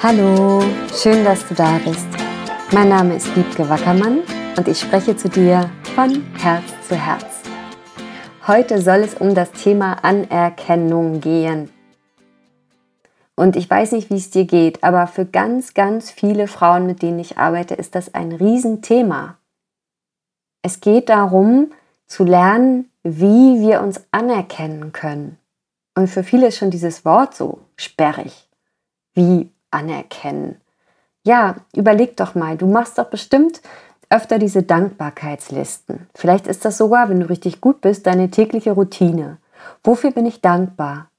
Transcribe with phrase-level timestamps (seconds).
[0.00, 0.62] Hallo,
[0.94, 2.06] schön, dass du da bist.
[2.70, 4.20] Mein Name ist Wiebke Wackermann
[4.56, 7.42] und ich spreche zu dir von Herz zu Herz.
[8.46, 11.70] Heute soll es um das Thema Anerkennung gehen.
[13.34, 17.02] Und ich weiß nicht, wie es dir geht, aber für ganz, ganz viele Frauen, mit
[17.02, 19.36] denen ich arbeite, ist das ein Riesenthema.
[20.62, 21.72] Es geht darum,
[22.06, 25.38] zu lernen, wie wir uns anerkennen können.
[25.96, 28.48] Und für viele ist schon dieses Wort so sperrig.
[29.14, 30.60] Wie anerkennen.
[31.24, 33.60] Ja, überleg doch mal, du machst doch bestimmt
[34.10, 36.08] öfter diese Dankbarkeitslisten.
[36.14, 39.38] Vielleicht ist das sogar, wenn du richtig gut bist, deine tägliche Routine.
[39.84, 41.10] Wofür bin ich dankbar?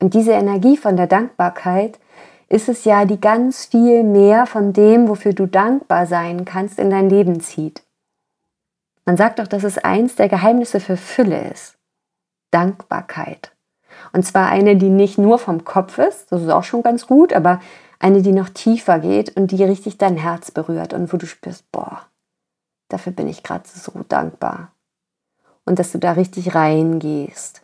[0.00, 1.98] Und diese Energie von der Dankbarkeit
[2.48, 6.90] ist es ja, die ganz viel mehr von dem, wofür du dankbar sein kannst, in
[6.90, 7.82] dein Leben zieht.
[9.06, 11.78] Man sagt doch, dass es eins der Geheimnisse für Fülle ist.
[12.50, 13.52] Dankbarkeit.
[14.12, 17.32] Und zwar eine, die nicht nur vom Kopf ist, das ist auch schon ganz gut,
[17.32, 17.60] aber
[17.98, 21.70] eine, die noch tiefer geht und die richtig dein Herz berührt und wo du spürst,
[21.72, 22.06] boah,
[22.88, 24.72] dafür bin ich gerade so dankbar.
[25.64, 27.62] Und dass du da richtig reingehst.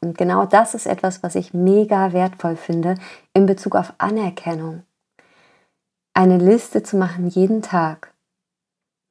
[0.00, 2.96] Und genau das ist etwas, was ich mega wertvoll finde
[3.32, 4.82] in Bezug auf Anerkennung.
[6.12, 8.12] Eine Liste zu machen jeden Tag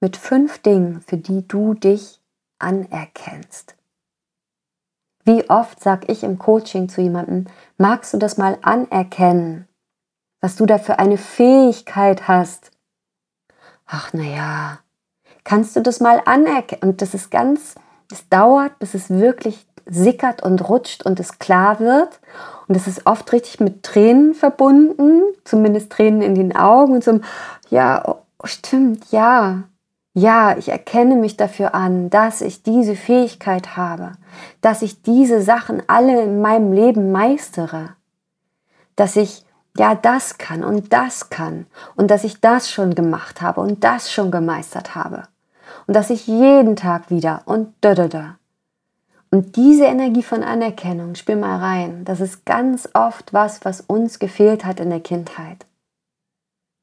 [0.02, 2.22] mit fünf Dingen, für die du dich
[2.60, 3.76] anerkennst.
[5.26, 7.46] Wie oft sag ich im Coaching zu jemandem,
[7.78, 9.68] magst du das mal anerkennen,
[10.42, 12.72] was du da für eine Fähigkeit hast?
[13.86, 14.80] Ach, naja,
[15.44, 16.84] kannst du das mal anerkennen?
[16.84, 17.76] Und das ist ganz,
[18.12, 22.20] es dauert, bis es wirklich sickert und rutscht und es klar wird.
[22.68, 27.20] Und es ist oft richtig mit Tränen verbunden, zumindest Tränen in den Augen und so,
[27.70, 29.64] ja, oh, stimmt, ja.
[30.16, 34.12] Ja, ich erkenne mich dafür an, dass ich diese Fähigkeit habe,
[34.62, 37.96] dass ich diese Sachen alle in meinem Leben meistere,
[38.96, 39.44] dass ich
[39.76, 44.12] ja das kann und das kann und dass ich das schon gemacht habe und das
[44.12, 45.24] schon gemeistert habe
[45.88, 48.36] und dass ich jeden Tag wieder und da da da.
[49.32, 54.20] Und diese Energie von Anerkennung, spür mal rein, das ist ganz oft was, was uns
[54.20, 55.66] gefehlt hat in der Kindheit.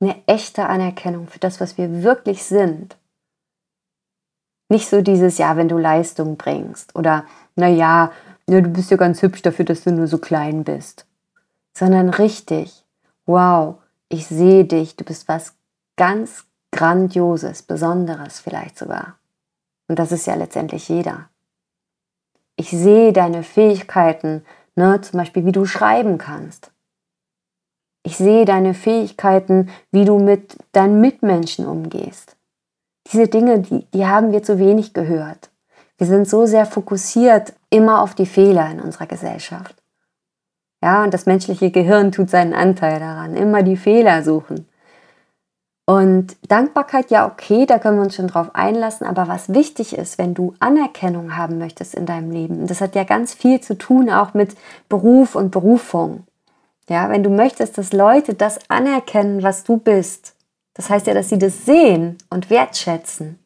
[0.00, 2.96] Eine echte Anerkennung für das, was wir wirklich sind
[4.70, 7.24] nicht so dieses, ja, wenn du Leistung bringst oder,
[7.56, 8.12] naja,
[8.48, 11.06] ja, du bist ja ganz hübsch dafür, dass du nur so klein bist.
[11.72, 12.84] Sondern richtig,
[13.26, 13.76] wow,
[14.08, 15.54] ich sehe dich, du bist was
[15.96, 19.16] ganz Grandioses, Besonderes vielleicht sogar.
[19.88, 21.28] Und das ist ja letztendlich jeder.
[22.56, 24.44] Ich sehe deine Fähigkeiten,
[24.76, 26.70] ne, zum Beispiel wie du schreiben kannst.
[28.02, 32.36] Ich sehe deine Fähigkeiten, wie du mit deinen Mitmenschen umgehst.
[33.12, 35.50] Diese Dinge, die, die haben wir zu wenig gehört.
[35.98, 39.74] Wir sind so sehr fokussiert immer auf die Fehler in unserer Gesellschaft.
[40.82, 44.66] Ja, und das menschliche Gehirn tut seinen Anteil daran, immer die Fehler suchen.
[45.84, 50.18] Und Dankbarkeit, ja, okay, da können wir uns schon drauf einlassen, aber was wichtig ist,
[50.18, 53.76] wenn du Anerkennung haben möchtest in deinem Leben, und das hat ja ganz viel zu
[53.76, 54.54] tun auch mit
[54.88, 56.24] Beruf und Berufung.
[56.88, 60.34] Ja, wenn du möchtest, dass Leute das anerkennen, was du bist,
[60.80, 63.38] das heißt ja, dass sie das sehen und wertschätzen.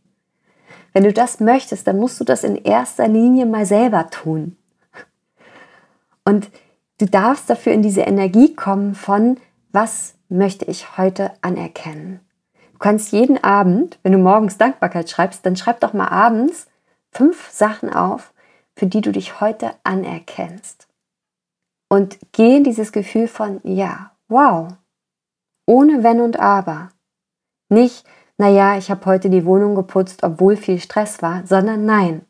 [0.92, 4.56] Wenn du das möchtest, dann musst du das in erster Linie mal selber tun.
[6.24, 6.48] Und
[6.98, 9.38] du darfst dafür in diese Energie kommen von,
[9.72, 12.20] was möchte ich heute anerkennen?
[12.72, 16.68] Du kannst jeden Abend, wenn du morgens Dankbarkeit schreibst, dann schreib doch mal abends
[17.10, 18.32] fünf Sachen auf,
[18.76, 20.86] für die du dich heute anerkennst.
[21.88, 24.68] Und geh in dieses Gefühl von, ja, wow,
[25.66, 26.90] ohne Wenn und Aber.
[27.74, 28.04] Nicht,
[28.38, 32.24] naja, ich habe heute die Wohnung geputzt, obwohl viel Stress war, sondern nein,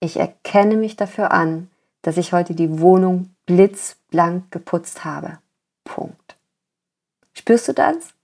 [0.00, 1.68] ich erkenne mich dafür an,
[2.00, 5.38] dass ich heute die Wohnung blitzblank geputzt habe.
[5.84, 6.38] Punkt.
[7.34, 8.14] Spürst du das?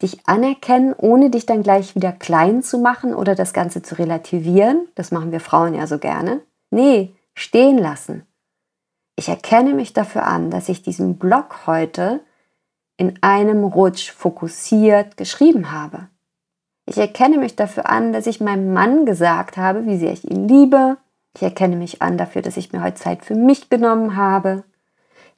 [0.00, 4.86] Dich anerkennen, ohne dich dann gleich wieder klein zu machen oder das Ganze zu relativieren.
[4.94, 6.42] Das machen wir Frauen ja so gerne.
[6.70, 8.24] Nee, stehen lassen.
[9.16, 12.20] Ich erkenne mich dafür an, dass ich diesen Blog heute
[12.96, 16.08] in einem Rutsch fokussiert geschrieben habe.
[16.86, 20.48] Ich erkenne mich dafür an, dass ich meinem Mann gesagt habe, wie sehr ich ihn
[20.48, 20.98] liebe.
[21.34, 24.64] Ich erkenne mich an dafür, dass ich mir heute Zeit für mich genommen habe.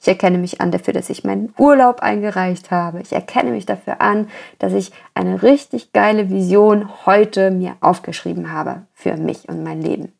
[0.01, 3.01] Ich erkenne mich an dafür, dass ich meinen Urlaub eingereicht habe.
[3.01, 4.27] Ich erkenne mich dafür an,
[4.59, 10.11] dass ich eine richtig geile Vision heute mir aufgeschrieben habe für mich und mein Leben.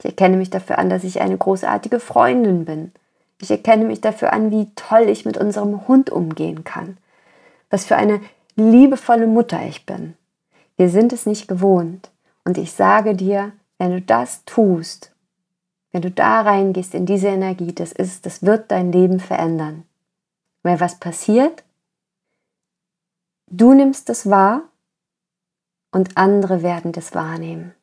[0.00, 2.92] Ich erkenne mich dafür an, dass ich eine großartige Freundin bin.
[3.40, 6.96] Ich erkenne mich dafür an, wie toll ich mit unserem Hund umgehen kann.
[7.70, 8.20] Was für eine
[8.54, 10.14] liebevolle Mutter ich bin.
[10.76, 12.10] Wir sind es nicht gewohnt.
[12.44, 15.12] Und ich sage dir, wenn du das tust,
[15.92, 19.84] wenn du da reingehst in diese Energie, das ist, das wird dein Leben verändern.
[20.62, 21.64] Weil was passiert?
[23.48, 24.62] Du nimmst es wahr
[25.92, 27.74] und andere werden das wahrnehmen.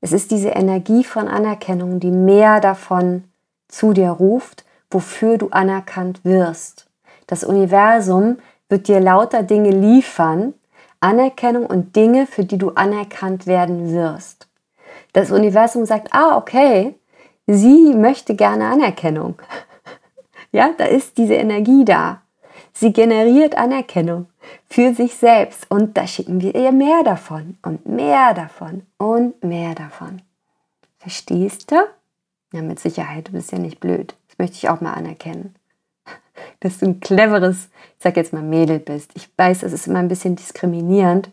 [0.00, 3.24] Es ist diese Energie von Anerkennung, die mehr davon
[3.68, 4.64] zu dir ruft,
[4.96, 6.86] wofür du anerkannt wirst.
[7.26, 8.38] Das Universum
[8.70, 10.54] wird dir lauter Dinge liefern,
[11.00, 14.48] Anerkennung und Dinge, für die du anerkannt werden wirst.
[15.12, 16.94] Das Universum sagt, ah, okay,
[17.46, 19.34] sie möchte gerne Anerkennung.
[20.52, 22.22] Ja, da ist diese Energie da.
[22.72, 24.26] Sie generiert Anerkennung
[24.70, 29.74] für sich selbst und da schicken wir ihr mehr davon und mehr davon und mehr
[29.74, 30.22] davon.
[30.98, 31.76] Verstehst du?
[32.54, 34.14] Ja, mit Sicherheit, du bist ja nicht blöd.
[34.38, 35.54] Möchte ich auch mal anerkennen.
[36.60, 39.12] Dass du ein cleveres, ich sag jetzt mal Mädel bist.
[39.14, 41.30] Ich weiß, es ist immer ein bisschen diskriminierend,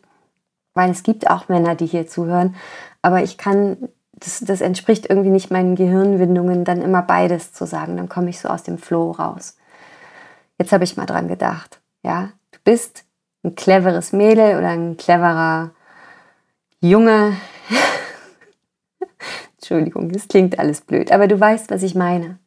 [0.73, 2.55] weil es gibt auch Männer, die hier zuhören,
[3.01, 7.97] aber ich kann das, das entspricht irgendwie nicht meinen Gehirnwindungen, dann immer beides zu sagen.
[7.97, 9.57] Dann komme ich so aus dem Flow raus.
[10.57, 11.81] Jetzt habe ich mal dran gedacht.
[12.03, 13.05] Ja, du bist
[13.43, 15.71] ein cleveres Mädel oder ein cleverer
[16.79, 17.35] Junge.
[19.57, 22.39] Entschuldigung, das klingt alles blöd, aber du weißt, was ich meine.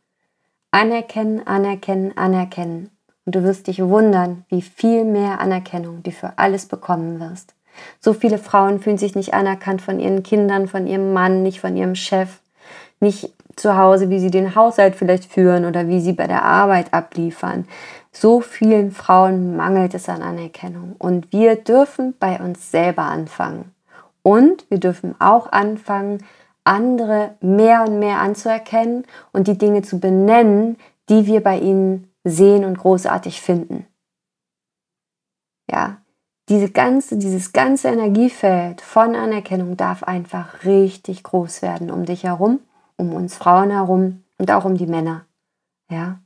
[0.77, 2.91] Anerkennen, anerkennen, anerkennen.
[3.25, 7.55] Und du wirst dich wundern, wie viel mehr Anerkennung du für alles bekommen wirst.
[7.99, 11.79] So viele Frauen fühlen sich nicht anerkannt von ihren Kindern, von ihrem Mann, nicht von
[11.79, 12.41] ihrem Chef,
[13.01, 16.93] nicht zu Hause, wie sie den Haushalt vielleicht führen oder wie sie bei der Arbeit
[16.93, 17.67] abliefern.
[18.13, 23.73] So vielen Frauen mangelt es an Anerkennung und wir dürfen bei uns selber anfangen.
[24.23, 26.19] Und wir dürfen auch anfangen,
[26.67, 30.77] andere mehr und mehr anzuerkennen und die Dinge zu benennen,
[31.09, 33.87] die wir bei ihnen sehen und großartig finden.
[35.71, 35.99] Ja,
[36.49, 42.61] diese ganze, dieses ganze Energiefeld von Anerkennung darf einfach richtig groß werden um dich herum,
[42.97, 45.27] um uns Frauen herum und auch um die Männer.
[45.91, 46.21] Ja.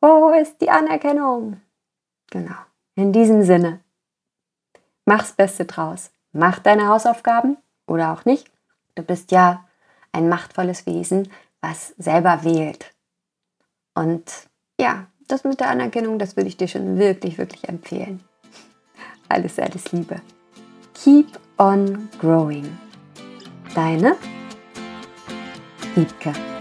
[0.00, 1.60] Wo ist die Anerkennung?
[2.30, 2.54] Genau.
[2.94, 3.80] In diesem Sinne.
[5.04, 6.10] Mach's Beste draus.
[6.32, 7.56] Mach deine Hausaufgaben
[7.94, 8.50] oder auch nicht.
[8.94, 9.64] Du bist ja
[10.12, 11.28] ein machtvolles Wesen,
[11.60, 12.94] was selber wählt.
[13.94, 14.30] Und
[14.78, 18.22] ja, das mit der Anerkennung, das würde ich dir schon wirklich, wirklich empfehlen.
[19.28, 20.20] Alles, alles Liebe.
[20.92, 22.78] Keep on growing.
[23.74, 24.16] Deine
[25.96, 26.53] Liebke.